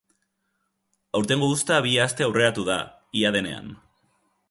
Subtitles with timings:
[1.19, 2.81] Aurtengo uzta bi aste aurreratu da,
[3.23, 3.73] ia denean.